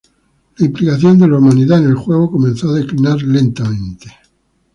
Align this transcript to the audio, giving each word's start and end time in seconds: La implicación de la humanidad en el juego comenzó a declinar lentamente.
La 0.57 0.65
implicación 0.65 1.19
de 1.19 1.27
la 1.27 1.37
humanidad 1.37 1.77
en 1.77 1.89
el 1.89 1.93
juego 1.93 2.31
comenzó 2.31 2.69
a 2.71 2.73
declinar 2.73 3.21
lentamente. 3.21 4.07